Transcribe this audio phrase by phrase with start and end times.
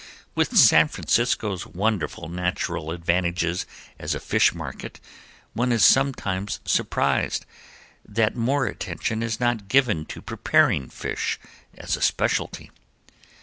[0.33, 3.67] With San Francisco's wonderful natural advantages
[3.99, 4.99] as a fish market
[5.53, 7.45] one is sometimes surprised
[8.03, 11.39] that more attention is not given to preparing fish
[11.75, 12.71] as a specialty.